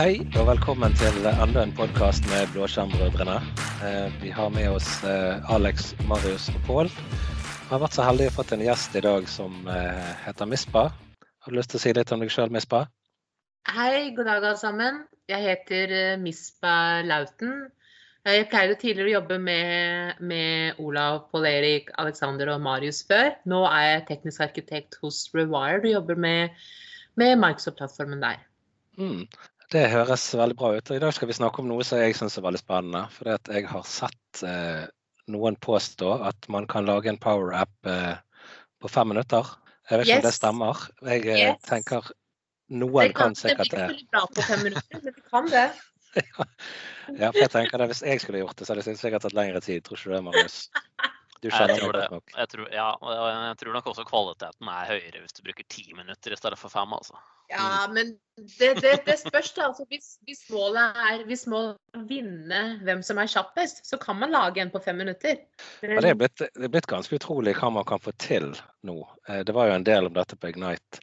[0.00, 3.34] Hei og velkommen til enda en podkast med Blåskjermbrødrene.
[3.84, 6.88] Eh, vi har med oss eh, Alex, Marius og Pål.
[6.88, 10.86] Vi har vært så heldige å fått en gjest i dag som eh, heter Mispa.
[10.88, 12.86] Har du lyst til å si litt om deg sjøl, Mispa?
[13.68, 15.02] Hei, god dag alle sammen.
[15.28, 17.68] Jeg heter Mispa Lauten.
[18.24, 23.34] Jeg pleide tidligere å jobbe med, med Olav, Pål Erik, Alexander og Marius før.
[23.44, 26.68] Nå er jeg teknisk arkitekt hos Rewired og jobber med,
[27.20, 28.46] med Microsoft-plattformen der.
[28.96, 29.26] Mm.
[29.70, 30.90] Det høres veldig bra ut.
[30.90, 33.04] I dag skal vi snakke om noe som jeg syns er veldig spennende.
[33.14, 34.88] For jeg har sett eh,
[35.30, 38.16] noen påstå at man kan lage en power-app eh,
[38.82, 39.46] på fem minutter.
[39.90, 40.24] Jeg vet ikke yes.
[40.24, 40.82] om det stemmer.
[41.06, 41.62] Jeg eh, yes.
[41.70, 42.10] tenker
[42.82, 43.78] noen kan, kan sikkert det.
[43.78, 45.68] Det blir bra på fem minutter, men det kan det.
[47.20, 49.38] ja, for jeg tenker det, Hvis jeg skulle gjort det, så hadde det sikkert tatt
[49.38, 49.86] lengre tid.
[49.86, 50.64] Tror ikke du det, Marius?
[51.40, 52.06] Du skjønner jeg tror det.
[52.12, 52.32] Nok.
[52.36, 52.86] Jeg tror, ja,
[53.48, 56.72] jeg tror nok også kvaliteten er høyere hvis du bruker ti minutter i stedet for
[56.72, 56.92] fem.
[56.92, 57.16] altså.
[57.50, 57.94] Ja, mm.
[57.94, 58.10] men
[58.58, 59.70] det, det, det spørs da.
[59.70, 63.98] Altså, hvis, hvis, målet er hvis målet er å vinne hvem som er kjappest, så
[64.02, 65.40] kan man lage en på fem minutter.
[65.80, 65.96] Men...
[65.96, 68.52] Ja, det, er blitt, det er blitt ganske utrolig hva man kan få til
[68.86, 69.00] nå.
[69.26, 71.02] Eh, det var jo en del om dette på Ignite.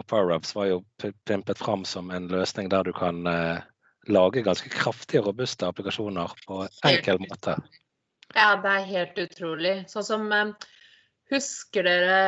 [0.00, 0.80] Og PowerUps var jo
[1.28, 3.62] pimpet fram som en løsning der du kan eh,
[4.08, 7.60] lage ganske kraftige robuste applikasjoner på enkel måte.
[8.32, 9.74] Ja, det er helt utrolig.
[9.90, 10.54] Sånn som eh,
[11.32, 12.20] Husker dere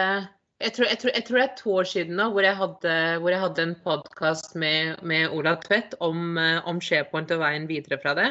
[0.56, 2.92] jeg tror, jeg, tror, jeg tror, det er to år siden nå, hvor jeg hadde,
[3.20, 7.66] hvor jeg hadde en podkast med, med Olav Tvedt om, eh, om SharePoint og veien
[7.68, 8.30] videre fra det.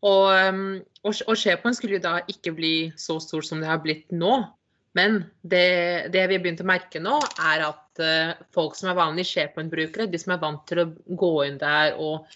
[0.00, 0.62] Og, eh,
[1.04, 4.38] og, og SharePoint skulle jo da ikke bli så stor som det har blitt nå.
[4.96, 7.18] Men det, det vi har begynt å merke nå,
[7.52, 8.00] er at
[8.52, 10.88] folk som er vanlige SharePoint-brukere, de som er vant til å
[11.20, 12.28] gå inn der og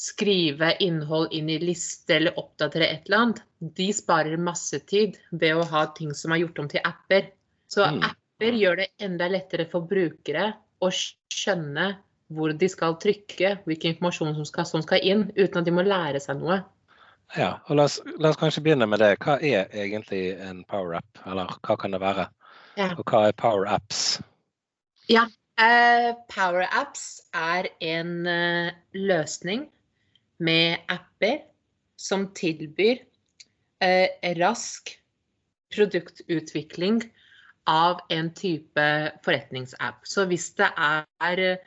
[0.00, 5.58] skrive innhold inn i liste eller oppdatere et eller annet, de sparer masse tid ved
[5.60, 7.26] å ha ting som er gjort om til apper.
[7.68, 7.98] Så mm.
[8.08, 10.46] apper gjør det enda lettere for brukere
[10.80, 11.90] å skjønne
[12.32, 15.84] hvor de skal trykke, hvilken informasjon som skal, som skal inn, uten at de må
[15.84, 16.62] lære seg noe.
[17.36, 19.10] Ja, og la oss, la oss kanskje begynne med det.
[19.20, 22.24] Hva er egentlig en power-app, eller hva kan det være?
[22.78, 22.88] Ja.
[22.94, 24.00] Og hva er power-apps?
[25.12, 25.26] Ja,
[25.60, 27.04] uh, power-apps
[27.36, 29.68] er en uh, løsning
[30.40, 31.42] med apper
[32.00, 33.02] som tilbyr
[33.84, 34.08] eh,
[34.40, 34.94] rask
[35.74, 37.02] produktutvikling
[37.70, 38.86] av en type
[39.24, 40.00] forretningsapp.
[40.08, 41.58] Så hvis det er,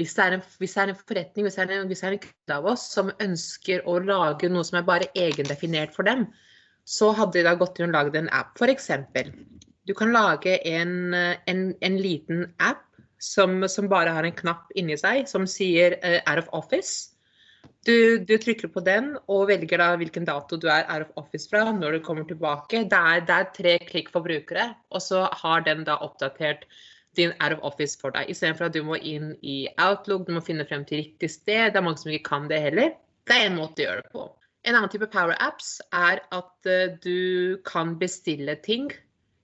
[0.00, 2.08] hvis det er, en, hvis det er en, forretning, hvis det er en, hvis det
[2.08, 6.08] er en kunde av oss som ønsker å lage noe som er bare egendefinert for
[6.08, 6.28] dem,
[6.88, 8.56] så hadde de da gått inn og lagd en app.
[8.58, 8.88] F.eks.
[9.86, 12.86] Du kan lage en, en, en liten app
[13.22, 17.11] som, som, bare har en knapp inni seg som sier uh, 'out of office'.
[17.82, 21.48] Du, du, trykker på den og velger da hvilken dato du er out of office
[21.50, 22.84] fra, når du kommer tilbake.
[22.90, 26.68] Det er, det er tre klikk for brukere, og så har den da oppdatert
[27.18, 28.30] din out of office for deg.
[28.30, 31.72] Istedenfor at du må inn i Outlook, du må finne frem til riktig sted.
[31.72, 32.94] Det er mange som ikke kan det heller.
[33.26, 34.28] Det er en måte å gjøre det på.
[34.62, 38.92] En annen type power apps er at uh, du kan bestille ting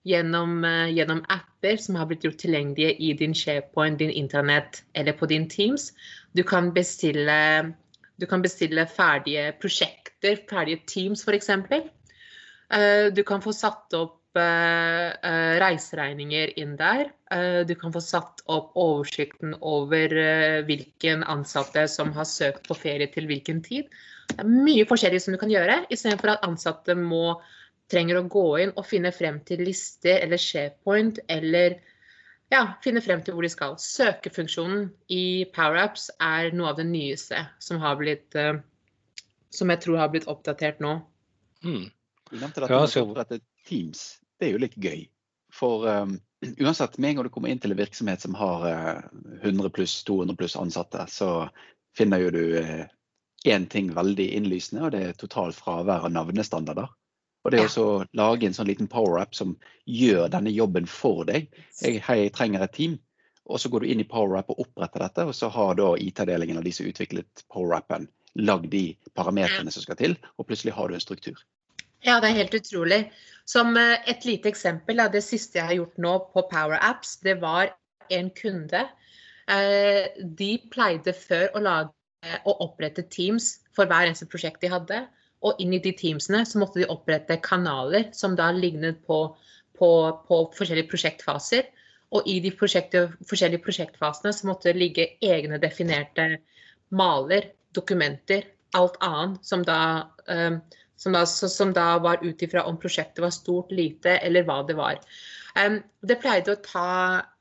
[0.07, 5.19] gjennom, uh, gjennom, apper som har blitt gjort tilgjengelige i din SharePoint, din internett eller
[5.19, 5.91] på din Teams.
[6.39, 7.75] Du kan bestille
[8.19, 11.51] du kan bestille ferdige prosjekter, ferdige teams f.eks.
[11.55, 17.09] Eh, du kan få satt opp eh, eh, reiseregninger inn der.
[17.69, 20.15] Du kan få satt opp oversikten over
[20.65, 23.91] hvilken ansatte som har søkt på ferie til hvilken tid.
[24.31, 27.37] Det er mye forskjellig som du kan gjøre, istedenfor at ansatte må
[27.93, 31.77] trenger å gå inn og finne frem til lister eller SharePoint eller
[32.53, 33.77] ja, finne frem til hvor de skal.
[33.83, 38.61] Søkefunksjonen i PowerApps er noe av det nyeste som, har blitt, uh,
[39.55, 40.99] som jeg tror har blitt oppdatert nå.
[41.65, 41.89] Mm.
[42.31, 44.19] Du nevnte at med å opprette Teams.
[44.39, 45.07] Det er jo litt gøy.
[45.53, 46.19] For um,
[46.61, 49.73] uansett, med en gang du kommer inn til en virksomhet som har uh, eh, 100
[49.75, 51.49] pluss, 200 pluss ansatte, så
[51.97, 56.93] finner jo du én uh, ting veldig innlysende, og det er totalt fravær av navnestandarder.
[57.49, 59.57] Og det å lage en sånn liten power-app som
[59.89, 61.49] gjør denne jobben for deg.
[61.81, 62.99] Jeg, hei, jeg trenger et team.
[63.49, 66.61] Og så går du inn i power-app og oppretter dette, og så har da IT-avdelingen
[66.61, 68.05] av de som utviklet power-appen,
[68.45, 71.41] lagd de parametrene som skal til, og plutselig har du en struktur.
[72.05, 73.01] Ja, det er helt utrolig.
[73.49, 77.17] Som eh, et lite eksempel av det siste jeg har gjort nå på Power Apps,
[77.25, 77.73] det var
[78.15, 78.85] en kunde.
[79.49, 85.07] Eh, de pleide før å lage og opprette Teams for hver eneste prosjekt de hadde.
[85.47, 89.21] Og inn i de teamsene så måtte de opprette kanaler som da lignet på,
[89.79, 89.91] på,
[90.27, 91.69] på forskjellige prosjektfaser.
[92.17, 96.39] Og i de forskjellige prosjektfasene så måtte det ligge egne definerte
[96.89, 98.47] maler, dokumenter,
[98.77, 99.81] alt annet som da,
[100.29, 100.61] um,
[100.97, 104.77] som da, som da var ut ifra om prosjektet var stort, lite eller hva det
[104.79, 105.01] var.
[105.59, 106.89] Um, det pleide å ta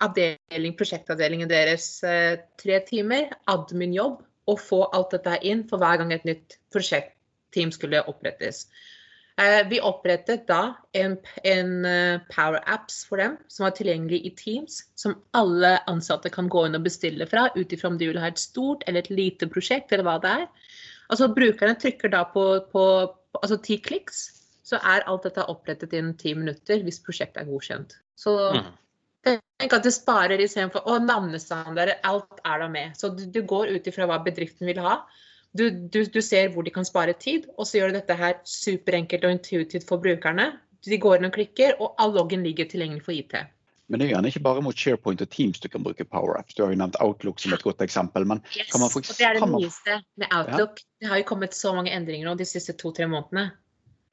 [0.04, 6.14] avdeling, prosjektavdelingen deres uh, tre timer, admin-jobb, å få alt dette inn for hver gang
[6.16, 6.60] et nytt
[7.58, 8.68] prosjektteam skulle opprettes.
[9.38, 14.32] Eh, vi opprettet da en, en eh, Power Apps for dem som var tilgjengelig i
[14.36, 18.18] Teams, som alle ansatte kan gå inn og bestille fra, ut ifra om de vil
[18.20, 20.48] ha et stort eller et lite prosjekt, eller hva det er.
[21.10, 22.84] Altså Brukerne trykker da på, på
[23.38, 24.32] altså ti kliks,
[24.66, 27.94] så er alt dette opprettet innen ti minutter hvis prosjektet er godkjent.
[28.18, 28.74] Så mm.
[29.24, 32.98] tenk at det sparer istedenfor å navnestandarder, alt er da med.
[32.98, 34.98] Så du, du går ut ifra hva bedriften vil ha.
[35.58, 38.40] Du, du, du, ser hvor de kan spare tid, og så gjør du dette her
[38.46, 40.52] superenkelt og intuitivt for brukerne.
[40.86, 43.34] De går inn og klikker, og all loggen ligger tilgjengelig for IT.
[43.88, 46.58] Men det er gjerne ikke bare mot SharePoint og Teams du kan bruke PowerApps.
[46.58, 48.26] Du har jo nevnt Outlook som et godt eksempel.
[48.28, 50.82] men yes, kan man for, og Det er det nyeste med Outlook.
[50.82, 50.88] Ja.
[51.00, 53.52] Det har jo kommet så mange endringer nå de siste to-tre månedene.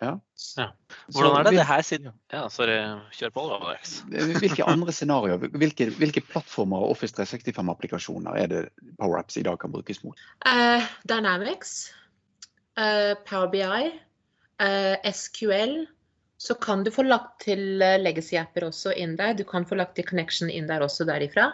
[0.03, 0.19] Ja.
[0.59, 0.67] ja.
[1.15, 2.77] Hvordan er det det her siden Ja, sorry,
[3.15, 3.45] kjør på.
[3.55, 4.01] Alex.
[4.43, 8.63] Hvilke andre scenarioer, hvilke, hvilke, plattformer og Office 365-applikasjoner er det
[8.99, 10.19] PowerApps i dag kan brukes mot?
[10.47, 11.93] Uh, Dynamics,
[12.79, 15.85] uh, Power BI, uh, eh, SQL.
[16.45, 19.33] Så kan du få lagt til legacy-apper også inn der.
[19.39, 21.53] Du kan få lagt til connection inn der også derifra.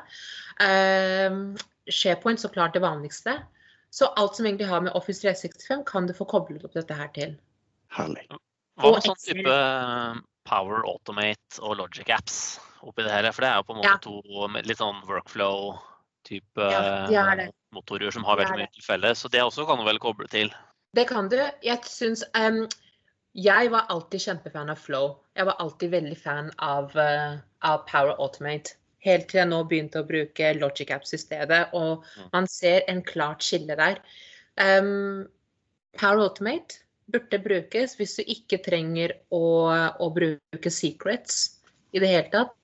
[0.59, 3.37] SharePoint, så klart det vanligste.
[3.91, 7.13] Så alt som egentlig har med Office 365, kan du få koblet opp dette her
[7.15, 7.37] til.
[7.95, 8.27] Herlig.
[8.81, 13.33] Hva med sånn type eh, Power Automate og Logic Apps oppi det hele?
[13.35, 14.03] For det er jo på en måte ja.
[14.05, 16.69] to litt sånn workflow-type
[17.13, 17.25] ja,
[17.77, 19.23] motorer som har veldig mye til felles.
[19.23, 20.53] Så det også kan du vel koble til?
[20.97, 21.39] Det kan du.
[21.63, 22.65] Jeg syns um,
[23.39, 25.17] Jeg var alltid kjempefan av Flow.
[25.39, 28.77] Jeg var alltid veldig fan av, uh, av Power Automate.
[29.01, 31.63] Helt til jeg nå begynte å bruke Logic Apps i stedet.
[31.75, 32.31] Og mm.
[32.35, 34.01] man ser en klart skille der.
[34.61, 35.27] Um,
[35.99, 36.83] Power Automate
[37.13, 39.43] burde brukes hvis du ikke trenger å,
[40.01, 41.61] å bruke secrets
[41.95, 42.55] i det hele tatt.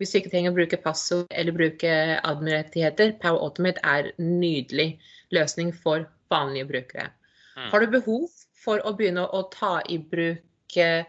[0.00, 1.90] Hvis du ikke trenger å bruke passord eller bruke
[2.24, 3.18] admin-rettigheter.
[3.20, 4.94] Power Automate er en nydelig
[5.36, 7.10] løsning for vanlige brukere.
[7.58, 7.66] Mm.
[7.72, 8.30] Har du behov
[8.64, 11.04] for å begynne å ta i bruk eh,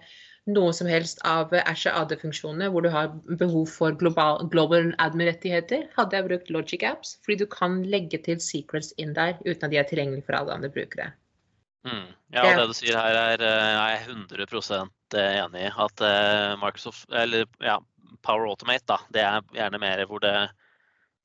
[0.50, 6.18] noe som helst av Asher AD-funksjonene, hvor du har behov for global, global admin-rettigheter, hadde
[6.18, 9.80] jeg brukt Logic Apps, fordi du kan legge til secrets inn der uten at de
[9.81, 11.12] er tilgjengelige for alle andre brukere.
[11.88, 12.10] Mm.
[12.31, 14.45] Ja, og det du sier her er eh, jeg er 100
[15.18, 15.72] eh, enig i.
[15.86, 17.80] At eh, Microsoft, eller ja,
[18.25, 20.36] Power Automate, da, det er gjerne mer hvor det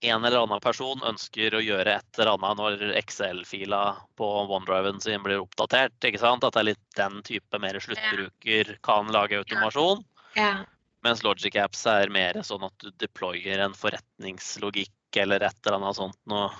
[0.04, 3.82] en eller annen person ønsker å gjøre et eller annet når Excel-fila
[4.20, 5.96] på OneDriven sin blir oppdatert.
[6.04, 6.44] ikke sant?
[6.44, 10.04] At det er litt den type mer sluttbruker kan lage automasjon.
[10.36, 10.66] Ja.
[11.06, 15.98] Mens Logic Apps er mer sånn at du deployer en forretningslogikk eller et eller annet
[15.98, 16.50] sånt noe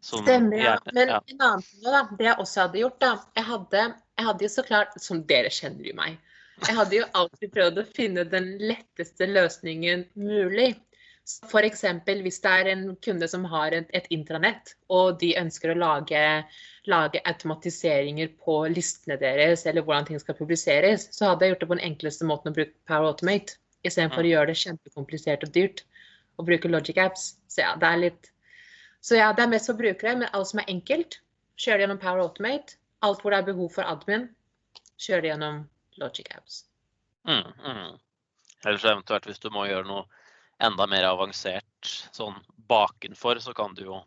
[0.00, 0.78] som Stemmer, ja.
[0.92, 1.20] Men ja.
[1.26, 3.84] en annen ting da, det jeg også hadde gjort, da Jeg hadde,
[4.18, 6.18] jeg hadde jo så klart, som dere kjenner jo meg,
[6.66, 10.72] jeg hadde jo alltid prøvd å finne den letteste løsningen mulig.
[11.28, 11.82] F.eks.
[12.24, 16.22] hvis det er en kunde som har et, et intranett, og de ønsker å lage,
[16.88, 21.70] lage, automatiseringer på listene deres, eller hvordan ting skal publiseres, så hadde jeg gjort det
[21.70, 24.26] på den enkleste måten å bruke Power Automate, istedenfor mm.
[24.26, 25.84] å gjøre det kjempekomplisert og dyrt
[26.40, 27.34] å bruke Logic Apps.
[27.52, 28.32] Så ja, det er litt
[29.00, 31.20] så ja, det er mest for brukere, men alt som er enkelt,
[31.58, 32.78] kjør det gjennom Power Automate.
[33.06, 34.26] Alt hvor det er behov for admin,
[34.98, 35.60] kjør det gjennom
[36.02, 36.64] Logic Apps.
[37.28, 37.98] Mm, mm.
[38.66, 40.06] Eller så eventuelt hvis du må gjøre noe
[40.64, 42.34] enda mer avansert sånn
[42.70, 44.00] bakenfor, så kan du jo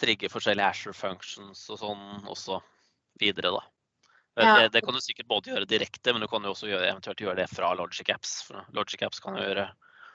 [0.00, 2.60] trigge forskjellige Asher functions og sånn også
[3.20, 3.64] videre, da.
[4.40, 4.52] Ja.
[4.56, 7.20] Det, det, kan du sikkert både gjøre direkte, men du kan jo også gjøre, eventuelt
[7.20, 8.38] gjøre det fra Logic Apps.
[8.46, 9.66] For Logic Apps kan jo gjøre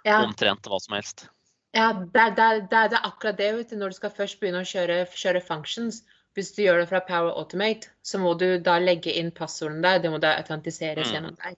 [0.07, 0.21] ja.
[0.23, 1.27] omtrent hva som helst.
[1.75, 3.51] Ja, det, det, det, det, er akkurat det.
[3.57, 6.03] Vet du, når du skal først begynne å kjøre, kjøre functions.
[6.35, 10.01] Hvis du gjør det fra Power Automate, så må du da legge inn passordene der.
[10.03, 11.13] Det må da autentiseres mm.
[11.15, 11.57] gjennom deg.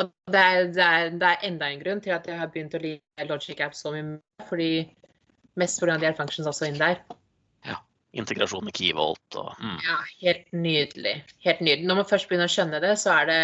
[0.00, 2.76] Og det er, det, er, det er, enda en grunn til at jeg har begynt
[2.76, 4.16] å like Logic App så mye.
[4.48, 4.70] Fordi
[5.60, 5.98] mest pga.
[6.00, 7.02] de her functions også inn der.
[7.68, 7.76] Ja.
[8.16, 9.78] Integrasjon med Keyvolt og mm.
[9.84, 11.18] Ja, helt nydelig.
[11.44, 11.88] Helt nydelig.
[11.88, 13.42] Når man først begynner å skjønne det, så er det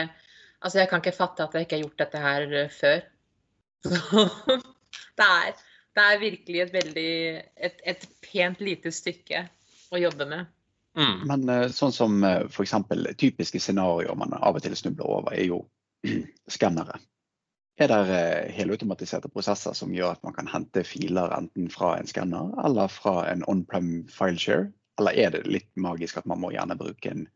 [0.58, 3.02] Altså, jeg kan ikke fatte at jeg ikke har gjort dette her før.
[5.20, 5.52] det er
[5.98, 7.10] det er virkelig et veldig
[7.68, 9.44] et, et pent lite stykke
[9.92, 10.54] å jobbe med.
[10.98, 11.20] Mm.
[11.30, 12.74] Men uh, sånn som eh, f.eks.
[13.20, 15.60] typiske scenarioer man av og til snubler over, er jo
[16.56, 16.98] skannere.
[17.78, 22.10] Er det uh, helautomatiserte prosesser som gjør at man kan hente filer enten fra en
[22.10, 24.72] skanner eller fra en on-prem fileshare?
[24.98, 27.28] Eller er det litt magisk at man må gjerne bruke en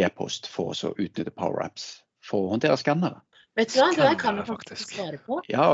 [0.00, 3.20] e-post for å utnytte PowerApps for å håndtere skannere?
[3.54, 5.38] Vet du hva, det der kan du faktisk svare på.
[5.46, 5.68] Ja,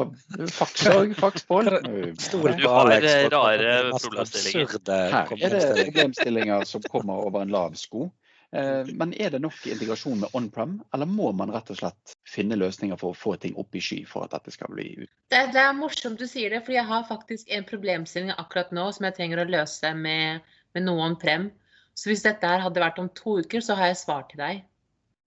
[0.53, 1.15] faks òg.
[1.17, 1.63] Faks på.
[1.65, 4.81] Du har rare problemstillinger.
[4.91, 8.11] Her er det problemstillinger som kommer over en lav sko.
[8.53, 12.59] Eh, men er det nok integrasjon med on-prem, eller må man rett og slett finne
[12.59, 15.11] løsninger for å få ting opp i sky for at dette skal bli ut?
[15.31, 18.89] Det, det er morsomt du sier det, for jeg har faktisk en problemstilling akkurat nå
[18.97, 20.43] som jeg trenger å løse med,
[20.75, 21.49] med noe on-prem.
[21.95, 24.65] Så hvis dette her hadde vært om to uker, så har jeg svar til deg.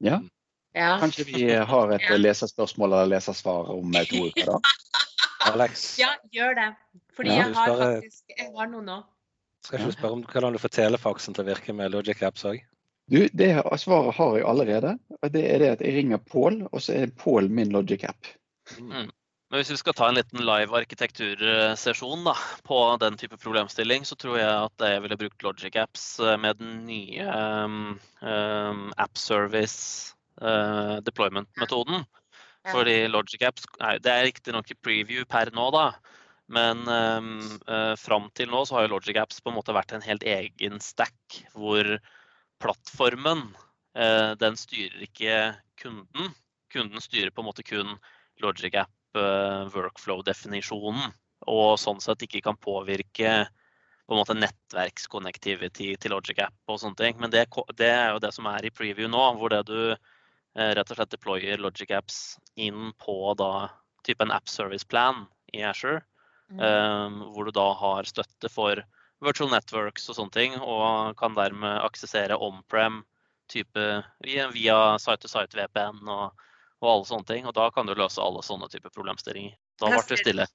[0.03, 0.19] Ja.
[0.73, 0.97] Ja.
[1.01, 2.17] Kanskje vi har et Ja.
[2.17, 4.59] leserspørsmål eller lesersvar om eh, to uker, da?
[5.53, 6.69] Alex, ja, gjør det.
[7.13, 8.99] Fordi Ja, jeg har spørre, faktisk jeg har noe nå.
[9.63, 12.45] skal ikke du spørre om hvordan du får telefaksen til å virke med Logic Apps
[12.49, 12.61] òg?
[13.11, 14.93] Du, det svaret har jeg allerede.
[15.33, 18.29] Det er det at jeg ringer Pål, og så er Pål min Logic app.
[18.79, 19.11] Men
[19.59, 24.39] hvis vi skal ta en liten live arkitektursesjon da, på den type problemstilling, så tror
[24.39, 30.15] jeg at jeg ville brukt Logic Apps eh, med den nye um, um, App Service
[30.41, 32.03] eh, deployment-metoden.
[32.63, 32.71] Ja.
[32.71, 35.91] Fordi Logic Apps nei, Det er riktignok i preview per nå, da.
[36.53, 37.35] Men um,
[37.67, 40.23] uh, fram til nå så har jo Logic Apps på en måte vært en helt
[40.27, 41.87] egen stack hvor
[42.63, 43.45] plattformen
[43.97, 45.37] uh, den styrer ikke
[45.79, 46.33] kunden.
[46.73, 47.95] Kunden styrer på en måte kun
[48.43, 51.11] Logic App eh, workflow-definisjonen,
[51.51, 53.33] og sånn sett ikke kan påvirke
[54.03, 57.19] på en måte nettverksconnectivity til Logic App og sånne ting.
[57.21, 57.45] Men det,
[57.79, 59.93] det er jo det som er i preview nå, hvor det du
[60.55, 63.69] rett og slett deployer Logic Apps inn på da
[64.05, 66.01] type en app service plan i Azure,
[66.51, 66.59] Mm.
[66.59, 68.75] eh, hvor du da har støtte for
[69.23, 72.99] virtual networks og sånne ting, og kan dermed aksessere on-prem
[73.49, 73.85] type
[74.21, 76.33] via, via site-to-site VPN og,
[76.83, 77.47] og alle sånne ting.
[77.47, 79.55] Og da kan du løse alle sånne type problemstillinger.
[79.81, 80.45] Da ble det stille.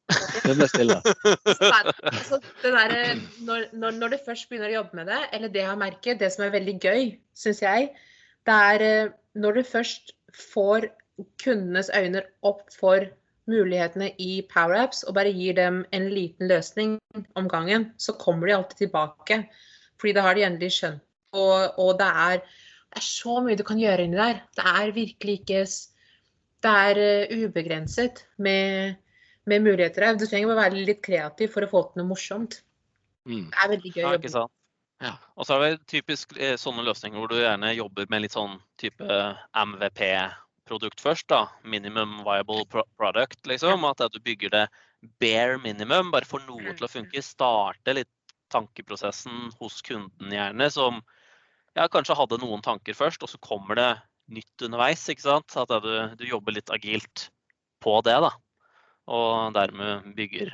[0.44, 1.00] Det ble stille.
[2.28, 2.38] Så
[2.68, 5.62] er det- der, når, når, når du først begynner å jobbe med det, eller det
[5.64, 7.90] jeg har merket, det som er veldig gøy, syns jeg,
[8.46, 10.12] det er eh, når du først
[10.52, 10.88] får
[11.42, 13.06] kundenes øyne opp for
[13.48, 16.98] mulighetene i PowerApps og bare gir dem en liten løsning
[17.38, 19.42] om gangen, så kommer de alltid tilbake.
[19.98, 21.04] Fordi da har de endelig skjønt.
[21.32, 22.42] Og, og det, er,
[22.92, 24.42] det er så mye du kan gjøre inni der.
[24.56, 25.64] Det er virkelig ikke
[26.58, 28.96] Det er eh, ubegrenset med
[29.48, 30.16] med muligheter her.
[30.18, 32.60] Du trenger bare være litt kreativ for å få til noe morsomt.
[33.28, 33.48] Mm.
[33.48, 34.54] Det er veldig gøy Ja, ikke sant?
[35.02, 35.14] Ja.
[35.38, 38.56] Og så er det typisk eh, sånne løsninger hvor du gjerne jobber med litt sånn
[38.80, 39.06] type
[39.54, 41.28] MVP-produkt først.
[41.30, 43.86] da, Minimum viable product, liksom.
[43.86, 44.64] At du bygger det
[45.22, 47.22] bare minimum, bare for noe til å funke.
[47.22, 48.10] Starte litt
[48.52, 51.02] tankeprosessen hos kunden gjerne, som
[51.76, 53.90] ja, kanskje hadde noen tanker først, og så kommer det
[54.34, 55.04] nytt underveis.
[55.08, 55.54] ikke sant?
[55.56, 57.28] At du, du jobber litt agilt
[57.84, 58.32] på det, da.
[59.08, 60.50] Og dermed bygger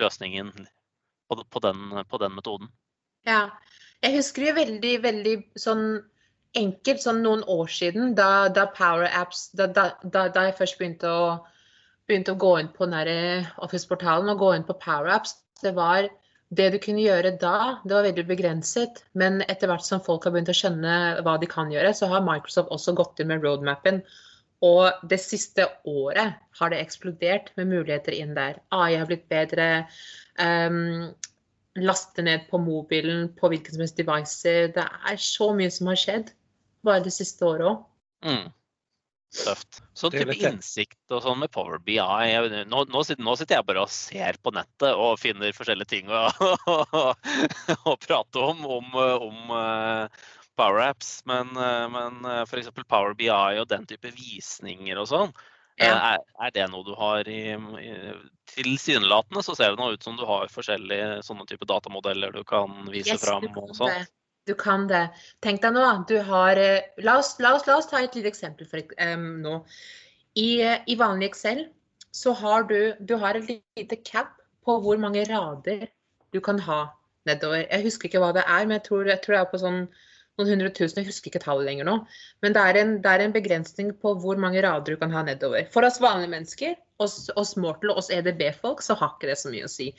[0.00, 0.50] løsningen
[1.30, 2.72] på, på, den, på den metoden.
[3.28, 3.42] Ja.
[4.00, 5.84] Jeg husker jo veldig, veldig sånn
[6.56, 11.10] enkelt, sånn noen år siden, da, da Power Apps da, da, da, jeg først begynte
[11.10, 11.26] å,
[12.08, 16.08] begynte å gå inn på den Office-portalen og gå inn på Power Apps, det var
[16.50, 19.04] det du kunne gjøre da, det var veldig begrenset.
[19.14, 22.26] Men etter hvert som folk har begynt å skjønne hva de kan gjøre, så har
[22.26, 24.02] Microsoft også gått inn med roadmapen.
[24.66, 28.58] Og det siste året har det eksplodert med muligheter inn der.
[28.74, 29.68] AI har blitt bedre.
[30.42, 31.12] Um,
[31.78, 34.72] laste ned på mobilen, på hvilken som helst devices.
[34.74, 36.32] Det er så mye som har skjedd
[36.86, 37.84] bare det siste året òg.
[38.26, 38.48] Mm.
[39.30, 39.78] Tøft.
[39.94, 43.66] Så type innsikt og sånn med Power BI jeg- Nå, nå, sitter, nå sitter jeg
[43.68, 46.24] bare og ser på nettet og finner forskjellige ting å,
[47.92, 48.98] å prate om, om,
[49.30, 50.26] om eh,
[50.58, 51.22] Power Apps.
[51.30, 52.72] Men, uh, men uh, f.eks.
[52.88, 55.94] Power BI og den type visninger og sånn, eh, Ja.
[56.12, 57.92] er, er det noe du har i, i
[58.50, 62.90] Tilsynelatende så ser det nå ut som du har forskjellige sånne type datamodeller du kan
[62.90, 64.10] vise Yes, fram og sånt.
[64.48, 65.04] Du kan det.
[65.44, 68.32] Tenk deg nå, du har eh, La oss, la oss, la oss ta et lite
[68.32, 69.60] eksempel for, um, nå.
[70.34, 71.66] I, eh, I vanlig Excel
[72.16, 74.34] så har du, du har et lite cap
[74.66, 75.86] på hvor mange rader
[76.34, 76.80] du kan ha
[77.28, 77.66] nedover.
[77.68, 79.84] Jeg husker ikke hva det er, men jeg tror, jeg tror det er på sånn
[80.40, 81.02] noen hundre tusen.
[81.02, 81.96] Jeg husker ikke tallet lenger nå.
[82.44, 85.24] Men det er, en, det er en begrensning på hvor mange rader du kan ha
[85.26, 85.68] nedover.
[85.72, 89.68] For oss vanlige mennesker, oss, oss mortal, oss EDB-folk, så har ikke det så mye
[89.68, 89.90] å si.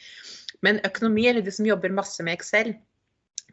[0.65, 2.73] Men økonomi, eller de som jobber masse med Excel,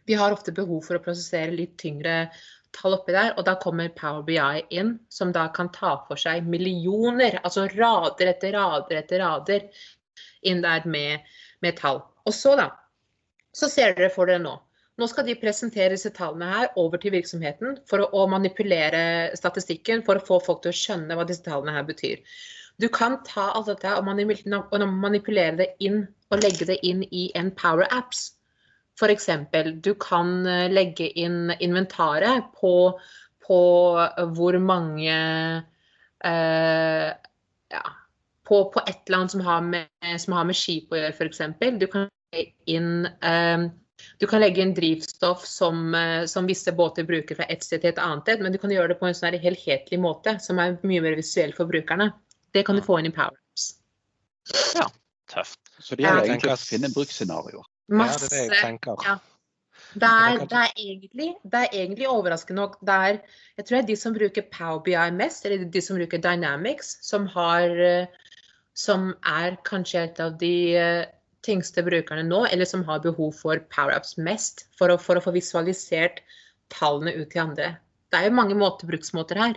[0.09, 2.29] vi har ofte behov for å prosessere litt tyngre
[2.77, 6.47] tall oppi der, og da kommer Power BI inn, som da kan ta for seg
[6.49, 9.67] millioner, altså rader etter rader etter rader,
[10.49, 11.25] inn der med,
[11.65, 12.03] med tall.
[12.29, 12.71] Og så, da,
[13.57, 14.55] så ser dere for dere nå.
[14.99, 20.19] Nå skal de presentere disse tallene her over til virksomheten for å, manipulere statistikken, for
[20.19, 22.25] å få folk til å skjønne hva disse tallene her betyr.
[22.83, 27.53] Du kan ta alt dette og manipulere det inn og legge det inn i en
[27.55, 28.33] Power Apps.
[28.99, 29.29] F.eks.
[29.87, 32.99] du kan eh, legge inn inventaret på,
[33.47, 33.63] på
[34.35, 35.19] hvor mange
[36.27, 37.09] eh,
[37.71, 37.83] ja,
[38.49, 39.87] på, på et eller annet som har med,
[40.19, 41.45] som har med skip å gjøre, f.eks.
[41.79, 43.69] Du kan legge inn eh,
[44.19, 47.93] du kan legge inn drivstoff som, eh, som visse båter bruker fra et sted til
[47.93, 50.79] et annet sted, men du kan gjøre det på en sånn helhetlig måte, som er
[50.83, 52.11] mye mer visuell for brukerne.
[52.53, 53.69] Det kan du få inn i PowerApps.
[55.29, 55.59] Tøft.
[55.79, 56.35] Så det gjelder Ja.
[56.35, 57.63] egentlig å finne bruksscenarioer.
[57.63, 58.29] Ja, det er Masse.
[58.29, 58.97] det jeg tenker.
[59.05, 59.19] ja.
[59.95, 63.21] Det er, det er, egentlig, det er egentlig overraskende nok det er,
[63.57, 66.99] Jeg tror det er de som bruker Power BI mest, eller de som bruker Dynamics,
[67.03, 68.09] som har
[68.75, 71.07] Som er kanskje et av de
[71.47, 75.35] tyngste brukerne nå, eller som har behov for power-ups mest, for å, for å, få
[75.37, 76.23] visualisert
[76.75, 77.73] tallene ut til andre.
[78.11, 79.57] Det er jo mange måter, bruksmåter her,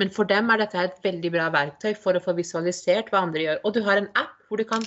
[0.00, 3.46] men for dem er dette et veldig bra verktøy for å få visualisert hva andre
[3.46, 3.64] gjør.
[3.64, 4.84] Og du har en app hvor du kan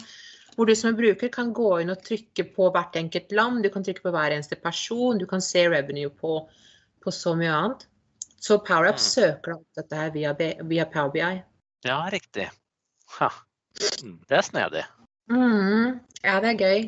[0.53, 3.71] hvor du som er bruker kan gå inn og trykke på hvert enkelt land, du
[3.73, 6.35] kan trykke på hver eneste person, du kan se revenue på,
[7.01, 7.87] på så mye annet.
[8.43, 9.05] Så PowerUp mm.
[9.05, 11.31] søker opp dette her via, via Power BI.
[11.87, 12.49] Ja, riktig.
[13.17, 13.31] Ha.
[13.79, 14.83] Det er snedig.
[15.31, 15.99] Mm.
[16.23, 16.85] Ja, det er gøy.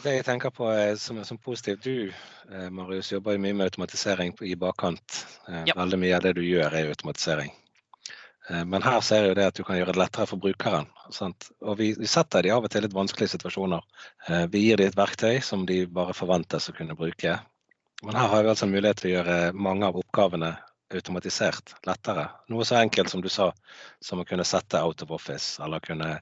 [0.00, 0.68] Det jeg tenker på
[1.02, 2.12] som, som positivt, du
[2.54, 5.24] eh, Marius jobber jo mye med automatisering i bakkant.
[5.48, 5.74] Eh, ja.
[5.76, 7.50] Veldig mye av det du gjør er automatisering.
[8.50, 10.88] Eh, men her ser jeg jo det at du kan gjøre det lettere for brukeren.
[11.14, 11.50] Sant?
[11.60, 13.84] Og vi, vi, setter de av og til litt vanskelige situasjoner.
[14.28, 17.36] Eh, vi gir dem et verktøy som de bare forventes å kunne bruke.
[18.04, 20.54] Men her har vi altså mulighet til å gjøre mange av oppgavene
[20.90, 22.30] automatisert lettere.
[22.50, 23.50] Noe så enkelt som du sa,
[24.02, 26.16] som å kunne sette out of office, eller kunne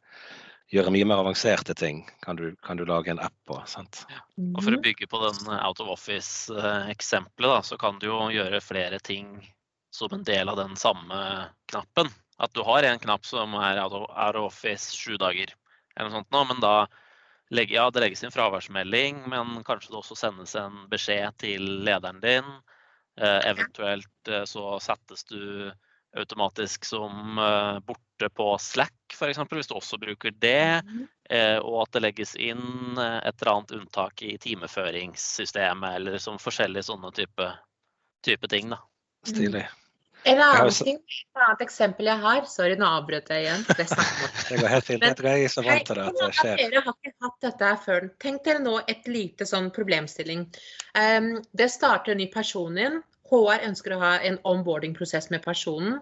[0.73, 3.57] gjøre mye mer avanserte ting, kan du, kan du lage en app på.
[3.67, 4.03] sant?
[4.13, 4.23] Ja.
[4.53, 9.01] Og For å bygge på den out of office-eksempelet, så kan du jo gjøre flere
[9.01, 9.39] ting
[9.95, 12.13] som en del av den samme knappen.
[12.39, 15.55] At du har en knapp som er out of office sju dager,
[15.97, 16.75] eller noe sånt nå, men da
[17.51, 22.21] legger, ja, det legges inn fraværsmelding, men kanskje det også sendes en beskjed til lederen
[22.23, 22.51] din.
[23.19, 25.73] Eh, eventuelt eh, så settes du
[26.21, 30.83] automatisk som eh, borte på Slack, f.eks., hvis du også bruker det.
[30.85, 31.07] Mhm.
[31.31, 36.41] Eh, og at det legges inn eh, et eller annet unntak i timeføringssystemet, eller som
[36.41, 37.51] forskjellige sånne type,
[38.25, 38.73] type ting.
[38.73, 38.81] da.
[39.29, 39.67] Stilig.
[40.27, 43.63] En annen ting, et annet eksempel jeg har Sorry, nå avbrøt jeg igjen.
[43.69, 43.87] Det,
[44.49, 45.05] det går helt fint.
[45.07, 46.63] Jeg tror jeg er så vant til det at det skjer.
[46.65, 48.09] Dere har ikke hatt dette her før.
[48.25, 50.49] Tenk dere nå et lite sånn problemstilling.
[50.99, 53.01] Um, det starter en ny person inn.
[53.29, 55.99] HR ønsker å ha en onboarding-prosess med personen.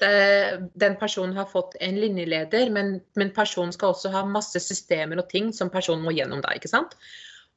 [0.00, 5.28] Den personen har fått en linjeleder, men, men, personen skal også ha masse systemer og
[5.32, 6.96] ting som personen må gjennom da, ikke sant?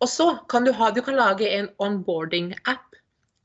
[0.04, 2.90] Og så kan du, ha, du kan lage en onboarding-app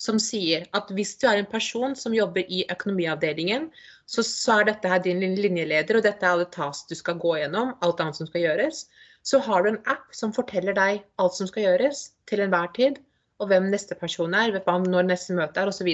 [0.03, 3.69] som sier at hvis du er en person som jobber i økonomiavdelingen,
[4.07, 7.37] så, så er dette her din linjeleder, og dette er alle task du skal gå
[7.43, 8.87] gjennom, alt annet som skal gjøres.
[9.27, 13.03] Så har du en app som forteller deg alt som skal gjøres til enhver tid,
[13.39, 15.91] og hvem neste person er, når neste møte er, osv.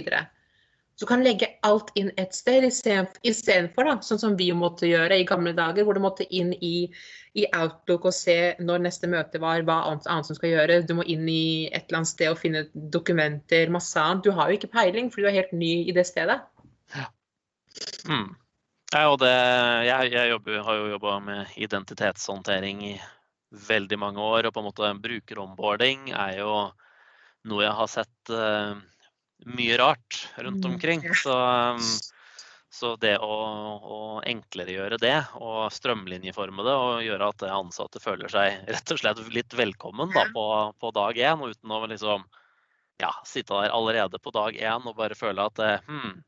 [0.95, 5.27] Så du kan legge alt inn et sted, istedenfor sånn som vi måtte gjøre i
[5.29, 6.89] gamle dager, hvor du måtte inn i
[7.35, 10.87] i Outlook og se når neste møte var, hva annet, annet som skal gjøres.
[10.87, 12.63] Du må inn i et eller annet sted og finne
[12.95, 14.23] dokumenter, masse annet.
[14.27, 16.39] Du har jo ikke peiling, for du er helt ny i det stedet.
[16.95, 17.09] Ja.
[18.07, 18.31] Mm.
[18.95, 19.33] Ja, det,
[19.89, 22.95] jeg, jeg jobber, har jo jobba med identitetshåndtering i
[23.67, 24.47] veldig mange år.
[24.47, 26.53] Og på en måte brukeromboarding er jo
[27.51, 28.75] noe jeg har sett uh,
[29.45, 31.07] mye rart rundt mm, omkring.
[31.19, 31.81] Så um,
[32.75, 33.35] så det å,
[33.79, 38.99] å enklere gjøre det, og strømlinjeforme det, og gjøre at ansatte føler seg rett og
[38.99, 40.47] slett litt velkommen da, på,
[40.83, 42.25] på dag én, og uten å liksom
[42.99, 46.19] ja, sitte der allerede på dag én og bare føle at hm,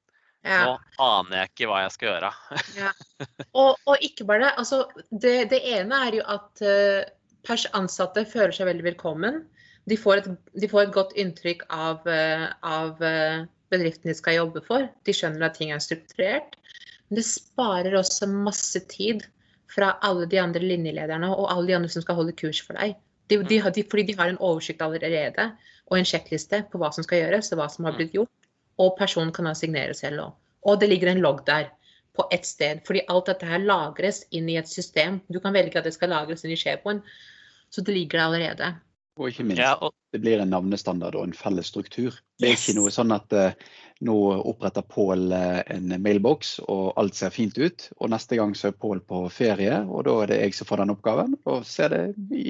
[0.47, 0.61] ja.
[0.63, 2.33] nå aner jeg ikke hva jeg skal gjøre.
[2.79, 2.95] ja.
[3.59, 4.55] og, og, ikke bare det.
[4.63, 5.37] Altså, det.
[5.51, 9.43] Det ene er jo at uh, ansatte føler seg veldig velkommen.
[9.87, 14.41] De får et, de får et godt inntrykk av, uh, av uh, bedriften de skal
[14.41, 14.89] jobbe for.
[15.07, 16.57] De skjønner at ting er strukturert.
[17.09, 19.25] Men det sparer også masse tid
[19.71, 22.97] fra alle de andre linjelederne og alle de andre som skal holde kurs for deg.
[23.31, 25.51] De, de, de, fordi de har en oversikt allerede
[25.87, 28.33] og en sjekkliste på hva som skal gjøres og hva som har blitt gjort.
[28.83, 30.35] Og personen kan da signere selv òg.
[30.67, 31.71] Og det ligger en logg der
[32.17, 32.83] på ett sted.
[32.87, 35.21] Fordi alt dette her lagres inn i et system.
[35.33, 37.05] Du kan velge at det skal lagres inn i SharePoint.
[37.71, 38.73] Så det ligger der allerede.
[39.17, 39.95] Og ikke minst, ja, og...
[40.13, 42.19] det blir en navnestandard og en felles struktur.
[42.37, 42.67] Det er yes.
[42.67, 43.55] ikke noe sånn at uh,
[44.05, 44.17] nå
[44.51, 48.77] oppretter Pål uh, en mailboks og alt ser fint ut, og neste gang så er
[48.77, 52.03] Pål på ferie, og da er det jeg som får den oppgaven, og ser det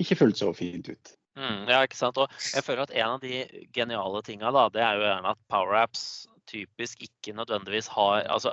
[0.02, 1.14] ikke fullt så fint ut.
[1.38, 2.18] Mm, ja, ikke sant.
[2.18, 3.44] Og jeg føler at en av de
[3.76, 6.05] geniale tinga, da, det er jo gjerne at PowerApps
[6.50, 8.52] typisk ikke nødvendigvis har altså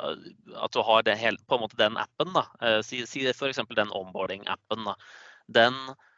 [0.57, 1.13] At du har det
[1.45, 2.47] på en måte den appen, da.
[2.61, 3.61] Uh, si, si f.eks.
[3.73, 4.85] den onboarding-appen.
[4.85, 4.97] da.
[5.53, 6.12] Den Eh,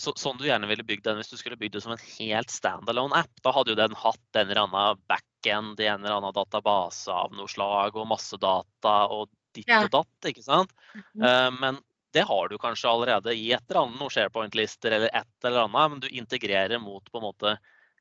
[0.00, 2.52] så, sånn du gjerne ville bygd den hvis du skulle bygd det som en helt
[2.52, 3.42] standalone app.
[3.44, 7.34] Da hadde jo den hatt en eller annen backend i en eller annen database av
[7.36, 9.82] noe slag og masse data og ditt ja.
[9.84, 10.72] og datt, ikke sant.
[10.94, 11.58] Mm -hmm.
[11.60, 11.80] Men
[12.12, 15.90] det har du kanskje allerede i et eller annet, noen SharePoint-lister eller et eller annet.
[15.90, 17.58] Men du integrerer mot på en måte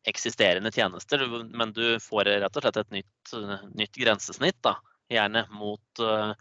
[0.07, 1.27] eksisterende tjenester.
[1.43, 3.33] Men du får rett og slett et nytt,
[3.75, 4.77] nytt grensesnitt, da.
[5.11, 6.33] Gjerne mot uh,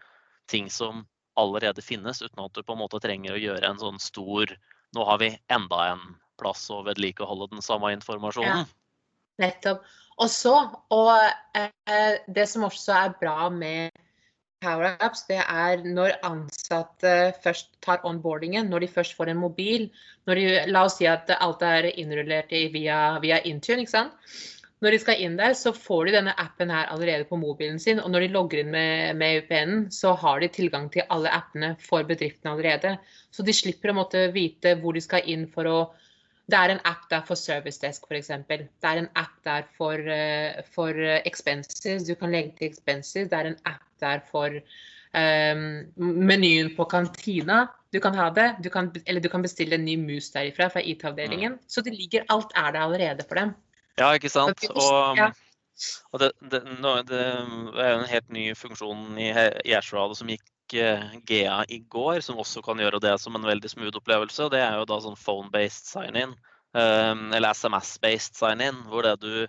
[0.46, 3.98] ting som allerede finnes, uten at du på en måte trenger å gjøre en sånn
[4.02, 4.54] stor
[4.94, 6.03] nå har vi enda en
[6.40, 8.66] plass å vedlikeholde den samme informasjonen.
[9.42, 9.85] Nettopp.
[10.16, 10.55] Og så,
[10.96, 11.12] og
[11.59, 13.92] eh, det som også er bra med
[14.64, 17.12] PowerApps, det er når ansatte
[17.44, 19.90] først tar onboardingen, når de først får en mobil.
[20.29, 23.85] De, la oss si at alt er innrullert via, via Intune.
[23.85, 24.16] ikke sant?
[24.87, 27.99] Når de skal inn der, så får de denne appen her allerede på mobilen sin.
[27.99, 31.72] Og når de logger inn med, med UPN-en, så har de tilgang til alle appene
[31.83, 32.92] for bedriften allerede.
[33.35, 35.79] Så de slipper å måtte vite hvor de skal inn for å
[36.46, 38.31] det er en app der for Service Desk f.eks.
[38.46, 40.94] Det er en app der for, uh, for,
[41.27, 42.07] expenses.
[42.07, 43.27] Du kan legge til expenses.
[43.33, 45.66] Det er en app der for um,
[45.99, 47.64] menyen på kantina.
[47.90, 48.53] Du kan ha det.
[48.62, 51.59] Du kan, eller du kan bestille en ny mus derifra, fra IT-avdelingen.
[51.59, 51.66] Mm.
[51.66, 53.57] Så det ligger, alt er der allerede for dem.
[53.96, 54.66] Ja, ikke sant.
[54.72, 55.20] Og,
[56.12, 56.61] og det, det,
[57.09, 59.30] det, er jo en helt ny funksjon i,
[59.76, 64.00] Ashradio som gikk GA i går, som også kan gjøre det som en veldig smooth
[64.00, 64.44] opplevelse.
[64.44, 66.35] og Det er jo da sånn phone-based sign-in,
[66.76, 69.46] um, eller SMS-based sign-in, hvor det du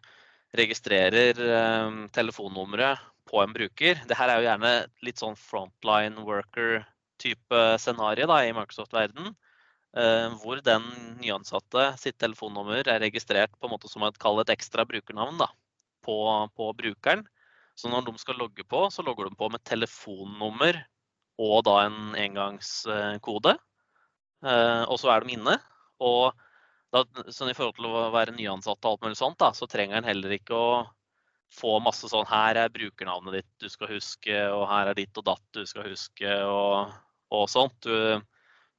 [0.57, 1.41] registrerer
[1.88, 3.99] um, telefonnummeret på en bruker.
[4.07, 9.33] Det her er jo gjerne litt sånn frontline worker-type scenario da, i Microsoft-verden.
[9.95, 10.84] Uh, hvor den
[11.21, 15.47] nyansatte sitt telefonnummer er registrert på en måte som et, et ekstra brukernavn da,
[16.06, 16.17] på,
[16.54, 17.23] på brukeren.
[17.78, 20.82] Så når de skal logge på, så logger de på med telefonnummer
[21.38, 23.54] og da en engangskode.
[24.45, 25.58] Eh, og så er de inne.
[26.02, 26.34] Og
[26.93, 30.00] da, sånn i forhold til å være nyansatt og alt mulig sånt, da, så trenger
[30.00, 30.69] en heller ikke å
[31.54, 35.28] få masse sånn Her er brukernavnet ditt du skal huske, og her er ditt og
[35.30, 36.97] datt du skal huske, og,
[37.34, 37.78] og sånt.
[37.86, 38.17] Du,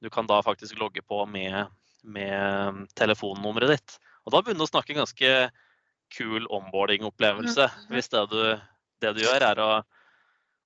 [0.01, 1.71] du, kan da faktisk logge på med,
[2.03, 3.99] med telefonnummeret ditt.
[4.25, 5.33] Og da begynner du å snakke en ganske
[6.15, 7.69] kul onboarding-opplevelse.
[7.69, 7.87] Mm.
[7.93, 8.43] Hvis det du,
[9.03, 9.71] det du gjør, er å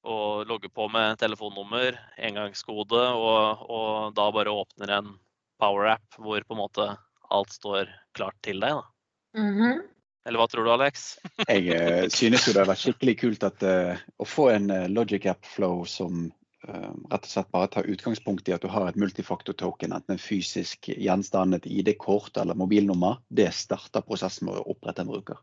[0.03, 5.13] å logge på med telefonnummer, engangskode, og, og da bare åpner en
[5.61, 6.87] Power-app hvor på en måte
[7.33, 8.81] alt står klart til deg.
[8.81, 9.39] da.
[9.39, 9.81] Mm -hmm.
[10.25, 11.17] Eller hva tror du, Alex?
[11.47, 14.87] jeg uh, synes jo det har vært skikkelig kult at, uh, å få en uh,
[14.87, 16.31] Logic App Flow som
[16.67, 20.87] rett og slett bare ta utgangspunkt i at du har et multifaktor-token, enten en fysisk
[20.89, 23.19] gjenstand, et ID-kort eller mobilnummer.
[23.27, 25.41] Det starter prosessen med å opprette en bruker.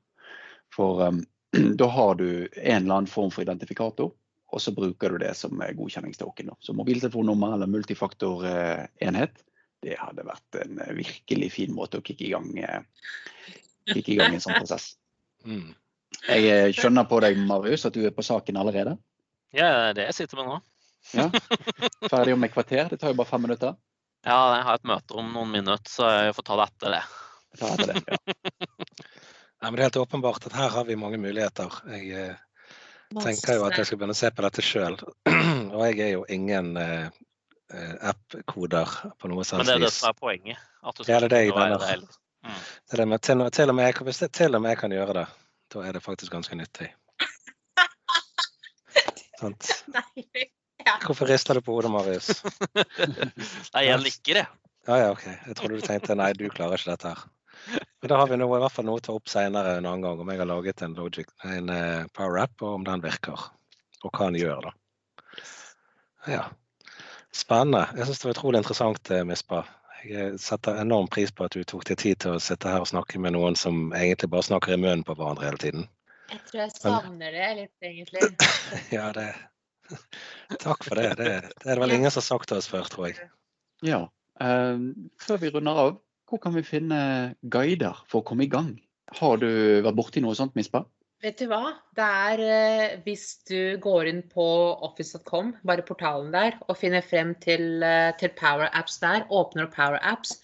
[0.72, 1.20] For um,
[1.80, 4.14] da har du en eller annen form for identifikator
[4.50, 6.50] og så bruker du det som godkjenningstoken.
[6.58, 9.44] Så mobiltelefonnummer eller multifaktorenhet,
[9.80, 12.50] det hadde vært en virkelig fin måte å kicke i gang,
[13.88, 14.94] kicke i gang en sånn prosess.
[15.40, 15.70] Mm.
[16.26, 18.90] Jeg eh, skjønner på deg, Marius, at du er på saken allerede?
[19.56, 20.56] Ja, det er det jeg sitter med nå.
[21.16, 21.30] Ja.
[22.10, 22.90] Ferdig om et kvarter?
[22.90, 23.72] Det tar jo bare fem minutter.
[24.26, 27.02] Ja, jeg har et møte om noen minutter, så jeg får ta det etter det.
[27.60, 28.16] Ta etter det, ja.
[29.60, 31.68] Nei, men det er helt åpenbart at her har vi mange muligheter.
[31.92, 32.36] Jeg eh,
[33.12, 34.96] tenker jo at jeg skal begynne å se på dette sjøl.
[35.74, 37.10] Og jeg er jo ingen eh,
[38.12, 38.88] app-koder
[39.20, 39.52] på noe vis.
[39.56, 40.56] Men det er det som er poenget?
[40.80, 42.08] At du skal ja, det er det jeg mener.
[42.40, 42.56] Mm.
[42.56, 44.94] det er det med, til, til, og med, hvis det til og med jeg kan
[44.96, 45.26] gjøre det,
[45.74, 46.88] da er det faktisk ganske nyttig.
[49.42, 49.68] Sant?
[51.04, 52.30] Hvorfor rister du på hodet, Marius?
[53.74, 54.46] Nei, jeg liker det.
[54.88, 55.26] Ja, ja, OK.
[55.28, 57.24] Jeg trodde du tenkte nei, du klarer ikke dette her.
[58.00, 60.06] Men da har vi noe, i hvert fall noe å ta opp senere en annen
[60.06, 63.50] gang, om jeg har laget en, Logic, en uh, Power App, og om den virker.
[64.00, 65.44] Og hva den gjør, da.
[66.30, 66.46] Ja.
[67.36, 67.84] Spennende.
[67.98, 69.62] Jeg syns det var utrolig interessant, eh, Mispa.
[70.00, 72.82] Jeg eh, setter enorm pris på at du tok deg tid til å sitte her
[72.82, 75.86] og snakke med noen som egentlig bare snakker i munnen på hverandre hele tiden.
[76.30, 78.32] Jeg tror jeg savner det litt, egentlig.
[78.96, 79.28] ja, det
[80.64, 81.10] Takk for det.
[81.20, 81.32] det.
[81.56, 83.30] Det er det vel ingen som har sagt til oss før, tror jeg.
[83.86, 84.04] Ja.
[84.40, 85.98] Um, før vi runder av,
[86.30, 87.00] hvor kan vi finne
[87.52, 88.74] guider for å komme i gang?
[89.18, 89.50] Har du
[89.82, 90.84] vært borti noe sånt, Mispa?
[91.20, 91.74] Vet du hva?
[91.96, 94.44] Det er eh, hvis du går inn på
[94.86, 99.74] office.com, bare portalen der, og finner frem til, eh, til Power Apps der, åpner opp
[99.74, 100.38] Power Apps,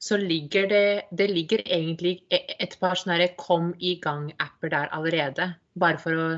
[0.00, 5.50] så ligger det, det ligger egentlig e, et par sånne kom i gang-apper der allerede.
[5.76, 6.28] Bare for, å,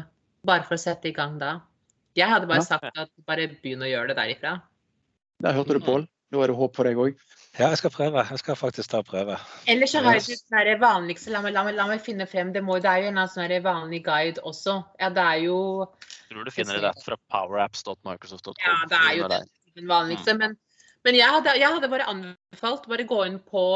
[0.49, 1.61] bare for, å, sette i gang da.
[2.19, 2.69] Jeg hadde bare ja.
[2.69, 4.57] sagt at bare begynn å gjøre det derifra.
[5.43, 6.07] Der hørte du, Pål.
[6.33, 7.17] Nå er det håp for deg òg.
[7.59, 8.23] Ja, jeg skal prøve.
[8.25, 9.35] Jeg skal faktisk ta prøve.
[9.69, 12.55] Eller så har jeg det sånn vanligste la meg, la, meg, la meg, finne frem.
[12.55, 14.79] Det, må, det er jo en sånn vanlig guide også.
[15.03, 18.57] Ja, det er jo Jeg tror du finner det rett fra powerapps.microsoft.com.
[18.65, 19.43] Ja, det er jo det,
[19.77, 20.33] den vanligste.
[20.33, 20.41] Mm.
[20.41, 20.57] Men,
[21.05, 23.67] men jeg, hadde, jeg, hadde, bare anbefalt bare gå inn på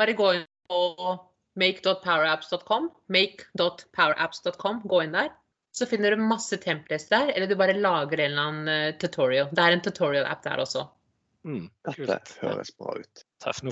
[0.00, 1.18] bare gå inn på
[1.60, 2.88] make.powerapps.com.
[3.12, 4.80] Make.powerapps.com.
[4.88, 5.34] Gå inn der.
[5.76, 9.50] Så finner du masse templates der, eller du bare lager en eller annen uh, tutorial.
[9.52, 10.86] Det er en tutorial-app der også.
[11.46, 13.24] Mm, Dette høres bra ut.
[13.44, 13.66] Tøft.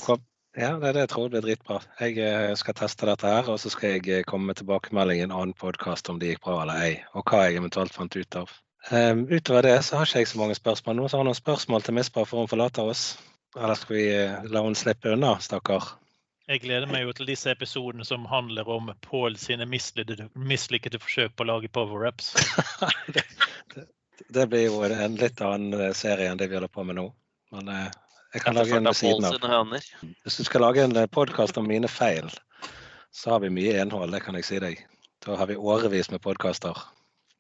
[0.55, 1.81] Ja, det det tror jeg blir dritbra.
[1.99, 5.25] Jeg eh, skal teste dette her, og så skal jeg eh, komme med tilbakemelding i
[5.27, 8.39] en annen podkast om det gikk bra eller ei, og hva jeg eventuelt fant ut
[8.39, 8.53] av.
[8.93, 11.01] Um, utover det så har ikke jeg så mange spørsmål.
[11.01, 13.03] Noen som har noen spørsmål til Mispa før hun forlater oss?
[13.57, 14.07] Eller skal vi
[14.55, 15.97] la hun slippe unna, stakkar?
[16.45, 21.45] Jeg gleder meg jo til disse episodene som handler om Pål sine mislykkede forsøk på
[21.47, 22.35] å lage power-ups.
[23.17, 23.23] det,
[23.73, 23.85] det,
[24.29, 27.07] det, blir jo en litt annen serie enn det vi holder på med nå.
[27.55, 27.87] Men eh,
[28.37, 29.73] jeg kan lage en ved siden av.
[30.27, 32.29] Hvis du skal lage en eh, podkast om mine feil,
[33.15, 34.83] så har vi mye innhold, det kan jeg si deg.
[35.25, 36.77] Da har vi årevis med podkaster.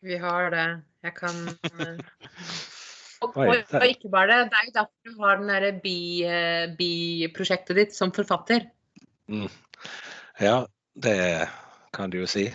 [0.00, 0.68] Vi har det.
[1.04, 2.00] Jeg kan eh,
[3.20, 4.48] og, og, og, ikke bare det.
[4.48, 5.84] Det er jo derfor du har den
[6.80, 8.64] biprosjektet ditt som forfatter.
[9.28, 9.48] Mm.
[10.40, 11.48] Ja, det
[11.92, 12.48] kan du jo si.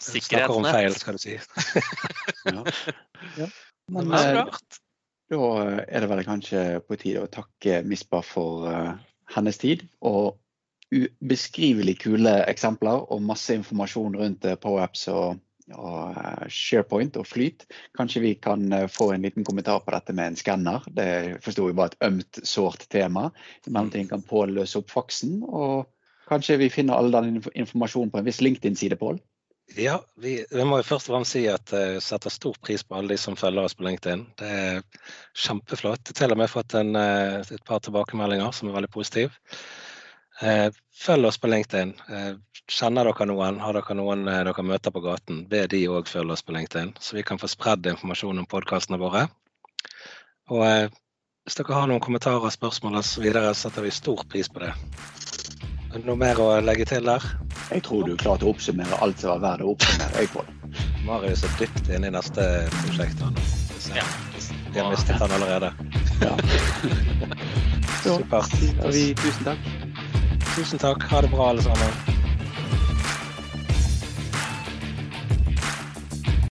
[0.00, 1.36] Snakker om feil, skal du si.
[2.44, 2.64] ja.
[3.40, 3.48] ja.
[3.90, 4.44] Men eh,
[5.30, 5.48] da
[5.86, 8.94] er det vel kanskje på tide å takke Mispa for uh,
[9.34, 9.84] hennes tid.
[10.02, 10.38] Og
[10.90, 15.38] ubeskrivelig kule eksempler og masse informasjon rundt uh, PowerApps og,
[15.76, 17.68] og uh, SharePoint og Flyt.
[17.98, 20.86] Kanskje vi kan få en liten kommentar på dette med en skanner.
[20.90, 23.28] Det forsto vi var et ømt, sårt tema.
[23.66, 25.42] I mellomtiden kan Pål løse opp faksen.
[25.46, 25.90] og
[26.30, 29.18] Kanskje vi finner all den informasjonen på en viss LinkedIn-side, Pål?
[29.74, 32.82] Ja, vi, vi, må jo først og fremst si at jeg uh, setter stor pris
[32.82, 34.24] på alle de som følger oss på LinkedIn.
[34.38, 34.80] Det er
[35.38, 36.10] kjempeflott.
[36.16, 39.30] Til og med fått en, uh, et par tilbakemeldinger som er veldig positive.
[40.40, 40.70] Uh,
[41.02, 41.94] følg oss på LinkedIn.
[42.70, 46.46] Kjenner dere noen, har dere noen dere møter på gaten, be de òg følge oss
[46.46, 49.26] på LinkedIn, så vi kan få spredd informasjon om podkastene våre.
[50.54, 53.26] Og hvis dere har noen kommentarer, spørsmål osv.,
[53.58, 54.70] setter vi stor pris på det.
[55.90, 57.24] Noe mer å legge til der?
[57.70, 60.22] Jeg tror du klarte å oppsummere alt som var verdt å oppsummere.
[60.22, 60.30] Jeg
[61.06, 62.44] Marius er dypt inne i neste
[62.76, 63.24] prosjekt.
[63.96, 64.04] Ja.
[64.70, 65.72] De har mistet han allerede.
[66.22, 66.36] Ja.
[68.04, 68.54] Supert.
[68.54, 69.68] tusen takk.
[70.54, 71.10] Tusen takk.
[71.10, 72.19] Ha det bra, alle sammen.